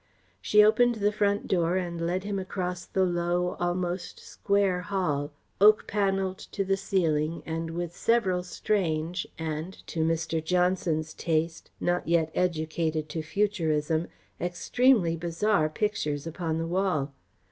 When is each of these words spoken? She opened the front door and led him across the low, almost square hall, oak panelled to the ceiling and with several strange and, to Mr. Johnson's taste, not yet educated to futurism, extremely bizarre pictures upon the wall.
She 0.41 0.63
opened 0.63 0.95
the 0.95 1.11
front 1.11 1.47
door 1.47 1.77
and 1.77 2.01
led 2.01 2.23
him 2.23 2.39
across 2.39 2.85
the 2.85 3.05
low, 3.05 3.55
almost 3.59 4.19
square 4.19 4.81
hall, 4.81 5.31
oak 5.61 5.85
panelled 5.85 6.39
to 6.39 6.65
the 6.65 6.75
ceiling 6.75 7.43
and 7.45 7.69
with 7.69 7.95
several 7.95 8.41
strange 8.41 9.27
and, 9.37 9.73
to 9.85 9.99
Mr. 9.99 10.43
Johnson's 10.43 11.13
taste, 11.13 11.69
not 11.79 12.07
yet 12.07 12.31
educated 12.33 13.09
to 13.09 13.21
futurism, 13.21 14.07
extremely 14.39 15.15
bizarre 15.15 15.69
pictures 15.69 16.25
upon 16.25 16.57
the 16.57 16.65
wall. 16.65 17.13